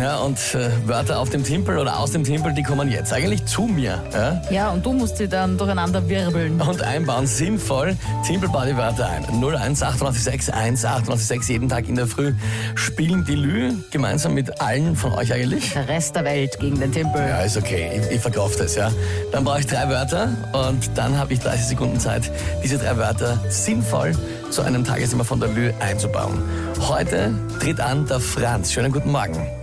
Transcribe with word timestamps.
Ja, 0.00 0.18
und 0.18 0.38
äh, 0.54 0.70
Wörter 0.86 1.18
auf 1.18 1.30
dem 1.30 1.42
Timpel 1.42 1.76
oder 1.76 1.98
aus 1.98 2.12
dem 2.12 2.22
Timpel, 2.22 2.54
die 2.54 2.62
kommen 2.62 2.88
jetzt 2.88 3.12
eigentlich 3.12 3.44
zu 3.46 3.62
mir. 3.62 4.00
Ja? 4.12 4.40
Ja, 4.50 4.70
und 4.70 4.86
du 4.86 4.92
musst 4.92 5.16
sie 5.16 5.28
dann 5.28 5.58
durcheinander 5.58 6.08
wirbeln. 6.08 6.60
Und 6.60 6.82
einbauen 6.82 7.26
sinnvoll. 7.26 7.96
Timpel 8.24 8.48
bau 8.48 8.64
die 8.64 8.76
Wörter 8.76 9.08
ein. 9.08 9.24
01 9.24 9.82
886 9.82 10.54
1 10.54 10.84
886 10.84 11.48
jeden 11.48 11.68
Tag 11.68 11.88
in 11.88 11.96
der 11.96 12.06
Früh 12.06 12.32
spielen 12.76 13.24
die 13.24 13.34
Lü 13.34 13.72
gemeinsam 13.90 14.34
mit 14.34 14.60
allen 14.60 14.94
von 14.94 15.12
euch 15.14 15.32
eigentlich. 15.32 15.72
Der 15.72 15.88
Rest 15.88 16.14
der 16.14 16.24
Welt 16.24 16.58
gegen 16.60 16.78
den 16.78 16.92
Timpel. 16.92 17.20
Ja, 17.20 17.40
ist 17.40 17.56
okay. 17.56 17.90
Ich, 18.00 18.16
ich 18.16 18.20
verkaufe 18.20 18.56
das, 18.56 18.76
ja. 18.76 18.90
Dann 19.32 19.44
brauche 19.44 19.60
ich 19.60 19.66
drei 19.66 19.88
Wörter 19.88 20.28
und 20.52 20.90
dann 20.94 21.18
habe 21.18 21.32
ich 21.32 21.40
30 21.40 21.66
Sekunden 21.66 21.98
Zeit, 21.98 22.30
diese 22.62 22.78
drei 22.78 22.96
Wörter 22.96 23.40
sinnvoll 23.48 24.12
zu 24.50 24.62
einem 24.62 24.84
Tagesthema 24.84 25.24
von 25.24 25.40
der 25.40 25.48
Lü 25.48 25.72
einzubauen. 25.80 26.40
Heute 26.88 27.34
tritt 27.60 27.80
an 27.80 28.06
der 28.06 28.20
Franz. 28.20 28.72
Schönen 28.72 28.92
guten 28.92 29.10
Morgen. 29.10 29.57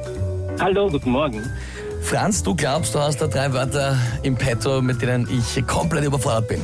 Hallo, 0.59 0.89
guten 0.89 1.11
Morgen. 1.11 1.43
Franz, 2.01 2.41
du 2.41 2.55
glaubst, 2.55 2.95
du 2.95 2.99
hast 2.99 3.21
da 3.21 3.27
drei 3.27 3.51
Wörter 3.51 3.97
im 4.23 4.35
Petto, 4.35 4.81
mit 4.81 5.01
denen 5.01 5.27
ich 5.29 5.65
komplett 5.67 6.05
überfordert 6.05 6.47
bin. 6.47 6.61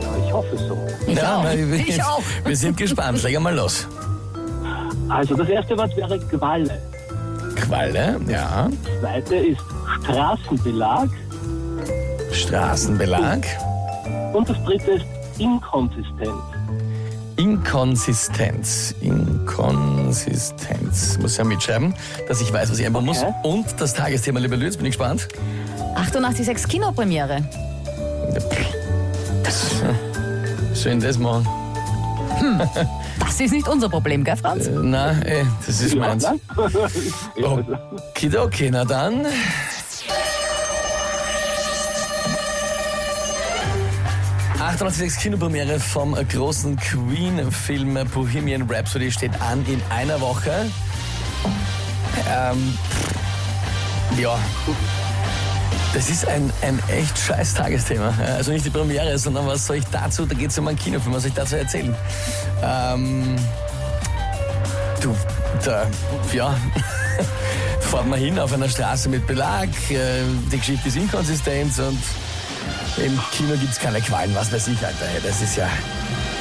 Ja, 0.00 0.08
ich 0.24 0.32
hoffe 0.32 0.56
so. 0.56 0.78
Ich 1.06 1.20
auch. 1.20 1.42
na, 1.42 1.56
wir, 1.56 1.74
Ich 1.74 2.02
auch. 2.02 2.22
Wir 2.44 2.56
sind 2.56 2.76
gespannt. 2.76 3.22
Leg 3.22 3.40
mal 3.40 3.54
los. 3.54 3.88
Also 5.08 5.34
das 5.34 5.48
erste 5.48 5.76
Wort 5.76 5.96
wäre 5.96 6.18
Qualle. 6.18 6.80
Qualle, 7.56 8.20
ja. 8.28 8.68
Das 8.84 9.00
zweite 9.00 9.36
ist 9.36 9.60
Straßenbelag. 10.04 11.08
Straßenbelag. 12.32 13.40
Und 14.32 14.48
das 14.48 14.62
dritte 14.64 14.92
ist 14.92 15.06
Inkonsistenz. 15.38 16.30
Inkonsistenz. 17.40 18.94
Inkonsistenz. 19.00 21.16
Muss 21.22 21.38
ja 21.38 21.44
mitschreiben, 21.44 21.94
dass 22.28 22.42
ich 22.42 22.52
weiß, 22.52 22.70
was 22.70 22.78
ich 22.78 22.84
einbauen 22.84 23.06
muss. 23.06 23.22
Okay. 23.22 23.32
Und 23.44 23.80
das 23.80 23.94
Tagesthema, 23.94 24.40
lieber 24.40 24.58
Lütz, 24.58 24.76
bin 24.76 24.84
ich 24.84 24.92
gespannt. 24.92 25.26
886 25.94 26.68
Kinopremiere. 26.68 27.42
Das, 29.42 29.70
soll 30.74 30.74
ich 30.74 30.82
denn 30.84 31.00
das 31.00 31.16
machen? 31.16 31.48
Das 33.18 33.40
ist 33.40 33.52
nicht 33.52 33.68
unser 33.68 33.88
Problem, 33.88 34.22
gell, 34.22 34.36
Franz? 34.36 34.66
Äh, 34.66 34.72
Nein, 34.72 35.22
eh, 35.22 35.44
das 35.66 35.80
ist 35.80 35.94
meins. 35.94 36.24
Ja, 37.36 37.58
Okay, 38.42 38.68
na 38.70 38.84
dann. 38.84 39.24
...886 44.70 45.18
Kinopremiere 45.18 45.80
vom 45.80 46.14
großen 46.14 46.76
Queen-Film 46.76 47.98
Bohemian 48.14 48.70
Rhapsody 48.70 49.10
steht 49.10 49.32
an 49.40 49.66
in 49.66 49.82
einer 49.90 50.20
Woche. 50.20 50.70
Ähm, 52.30 52.78
ja, 54.16 54.38
das 55.92 56.08
ist 56.08 56.24
ein, 56.28 56.52
ein 56.62 56.80
echt 56.88 57.18
scheiß 57.18 57.54
Tagesthema. 57.54 58.14
Also 58.36 58.52
nicht 58.52 58.64
die 58.64 58.70
Premiere, 58.70 59.18
sondern 59.18 59.44
was 59.48 59.66
soll 59.66 59.76
ich 59.76 59.86
dazu, 59.90 60.24
da 60.24 60.36
geht 60.36 60.50
es 60.50 60.58
um 60.58 60.68
einen 60.68 60.78
Kinofilm, 60.78 61.16
was 61.16 61.22
soll 61.22 61.30
ich 61.30 61.36
dazu 61.36 61.56
erzählen? 61.56 61.94
Ähm, 62.62 63.34
du, 65.00 65.16
da, 65.64 65.88
ja, 66.32 66.54
fahrt 67.80 68.06
man 68.06 68.20
hin 68.20 68.38
auf 68.38 68.52
einer 68.52 68.68
Straße 68.68 69.08
mit 69.08 69.26
Belag, 69.26 69.68
äh, 69.90 70.22
die 70.52 70.58
Geschichte 70.58 70.88
ist 70.88 70.96
inkonsistent 70.96 71.76
und 71.80 71.98
im 72.96 73.18
Kino 73.30 73.54
gibt 73.56 73.72
es 73.72 73.78
keine 73.78 74.00
Qualen, 74.00 74.34
was 74.34 74.52
weiß 74.52 74.68
ich, 74.68 74.84
Alter. 74.84 75.06
Das 75.22 75.40
ist 75.40 75.56
ja, 75.56 75.68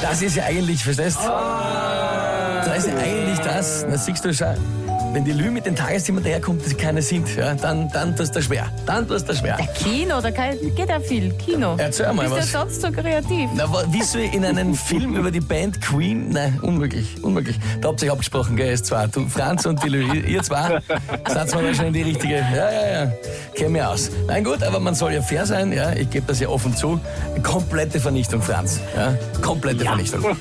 das 0.02 0.22
ist 0.22 0.36
ja 0.36 0.44
eigentlich, 0.46 0.84
verstehst 0.84 1.18
du? 1.18 1.28
Das 1.28 2.86
ist 2.86 2.88
ja 2.88 2.98
eigentlich 2.98 3.40
das, 3.40 3.86
das 3.90 4.06
siehst 4.06 4.26
du 4.26 4.34
schon. 4.34 4.89
Wenn 5.12 5.26
die 5.26 5.32
Lü 5.32 5.50
mit 5.50 5.66
den 5.66 5.76
Tagesthemen 5.76 6.24
daherkommt, 6.24 6.62
dass 6.62 6.70
sie 6.70 6.76
keine 6.76 7.02
sind, 7.02 7.36
ja, 7.36 7.56
dann, 7.56 7.90
dann 7.92 8.16
tust 8.16 8.36
du 8.36 8.42
schwer. 8.44 8.68
Dann 8.86 9.08
tust 9.08 9.28
du 9.28 9.34
schwer. 9.34 9.58
Kino, 9.76 10.22
da 10.22 10.30
kann, 10.30 10.52
geht 10.76 10.88
ja 10.88 11.00
viel. 11.00 11.34
Kino. 11.34 11.76
Erzähl 11.78 12.14
mal 12.14 12.28
Bist 12.30 12.38
was. 12.38 12.54
ja 12.54 12.60
sonst 12.60 12.82
so 12.82 12.92
kreativ. 12.92 13.50
Na, 13.56 13.66
wie 13.92 14.04
soll 14.04 14.22
in 14.22 14.46
einem 14.46 14.76
Film 14.90 15.16
über 15.16 15.32
die 15.32 15.40
Band 15.40 15.82
Queen? 15.82 16.30
Nein, 16.30 16.60
unmöglich, 16.62 17.24
unmöglich. 17.24 17.60
Da 17.82 17.90
habt 17.90 18.02
ihr 18.04 18.08
euch 18.08 18.12
abgesprochen, 18.12 18.56
gell, 18.56 18.72
ist 18.72 18.86
zwei. 18.86 19.08
Du, 19.08 19.28
Franz 19.28 19.66
und 19.66 19.84
die 19.84 19.90
Lü, 19.90 20.14
ihr, 20.20 20.44
zwei, 20.44 20.80
seid 21.28 21.54
mal 21.56 21.74
schon 21.74 21.86
in 21.88 21.94
die 21.94 22.04
richtige. 22.04 22.36
Ja, 22.36 22.72
ja, 22.72 23.04
ja, 23.06 23.12
kenn 23.56 23.72
mich 23.72 23.82
aus. 23.84 24.12
Nein, 24.28 24.44
gut, 24.44 24.62
aber 24.62 24.80
man 24.80 24.94
soll 24.94 25.14
ja 25.14 25.22
fair 25.24 25.46
sein, 25.46 25.72
ja, 25.74 25.92
ich 25.92 26.10
gebe 26.12 26.28
das 26.28 26.40
ja 26.40 26.50
offen 26.50 26.76
zu. 26.76 27.00
Komplette 27.42 28.00
Vernichtung, 28.00 28.42
Franz. 28.44 28.80
Ja, 28.96 29.16
komplette 29.42 29.86
Vernichtung. 29.86 30.22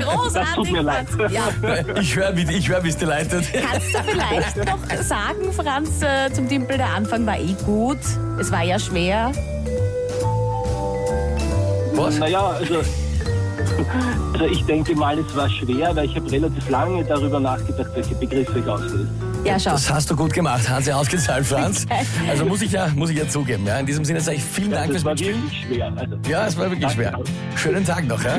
Großartig, 0.00 0.32
Das 0.34 0.54
tut 0.54 0.72
mir 0.72 0.82
leid. 0.82 1.06
Franz. 1.08 1.32
Ja. 1.32 1.48
Ich 2.00 2.16
höre, 2.16 2.36
wie 2.36 2.42
ich 2.56 2.68
hör, 2.68 2.82
wie 2.82 2.88
es 2.88 2.96
dir 2.96 3.06
leitet. 3.06 3.44
Kannst 3.70 3.94
du 3.94 3.98
vielleicht 4.04 4.56
noch 4.66 5.02
sagen, 5.02 5.52
Franz, 5.52 6.02
äh, 6.02 6.32
zum 6.32 6.48
Timpel, 6.48 6.76
der 6.78 6.90
Anfang 6.90 7.26
war 7.26 7.38
eh 7.38 7.54
gut. 7.64 7.98
Es 8.40 8.50
war 8.50 8.62
ja 8.62 8.78
schwer. 8.78 9.32
Was? 11.94 12.18
Naja, 12.18 12.46
also, 12.50 12.76
also 14.32 14.44
ich 14.46 14.64
denke 14.66 14.94
mal, 14.94 15.18
es 15.18 15.36
war 15.36 15.48
schwer, 15.50 15.94
weil 15.96 16.06
ich 16.06 16.14
habe 16.16 16.30
relativ 16.30 16.68
lange 16.70 17.04
darüber 17.04 17.40
nachgedacht, 17.40 17.90
welche 17.94 18.14
Begriffe 18.14 18.58
ich 18.60 18.66
auslöse. 18.66 19.08
Ja, 19.44 19.58
schau. 19.58 19.70
Das 19.72 19.90
hast 19.90 20.10
du 20.10 20.16
gut 20.16 20.32
gemacht, 20.32 20.68
hat 20.68 20.84
sie 20.84 20.92
ausgezahlt, 20.92 21.46
Franz. 21.46 21.86
Also 22.28 22.44
muss 22.44 22.60
ich 22.62 22.72
ja, 22.72 22.88
muss 22.94 23.10
ich 23.10 23.18
ja 23.18 23.28
zugeben. 23.28 23.66
Ja. 23.66 23.78
In 23.78 23.86
diesem 23.86 24.04
Sinne 24.04 24.20
sage 24.20 24.36
ich 24.36 24.44
vielen 24.44 24.70
Dank 24.72 24.92
Das 24.92 25.02
fürs 25.02 25.04
war 25.04 25.12
Mitspielen. 25.12 25.42
wirklich 25.42 25.64
schwer. 25.66 25.92
Also, 25.96 26.16
Ja, 26.28 26.46
es 26.46 26.56
war 26.58 26.70
wirklich 26.70 26.92
schwer. 26.92 27.18
Schönen 27.56 27.84
Tag 27.84 28.06
noch, 28.06 28.22
ja? 28.22 28.38